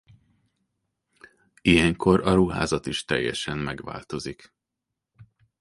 Ilyenkor 1.61 2.27
a 2.27 2.33
ruházat 2.33 2.85
is 2.85 3.05
teljesen 3.05 3.57
megváltozik. 3.57 4.53